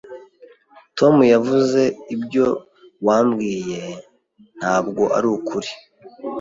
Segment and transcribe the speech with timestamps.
[0.97, 1.81] Tom yavuze
[2.13, 2.45] ibyo
[3.05, 3.81] wambwiye
[4.57, 5.69] ntabwo arukuri.